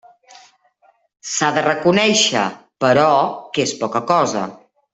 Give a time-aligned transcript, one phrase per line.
[1.31, 2.47] S'ha de reconéixer,
[2.85, 3.07] però,
[3.59, 4.49] que és poca cosa.